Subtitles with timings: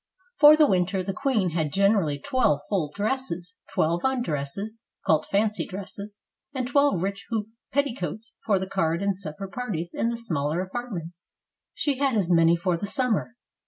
[0.39, 6.17] For the winter, the^'queen had generally twelve full dresses, twelve undresses, called fancy dresses,
[6.55, 10.59] and twelve rich hoop petticoats for the card and supper par ties in the smaller
[10.59, 11.29] apartments.
[11.75, 13.35] She had as many for the summer.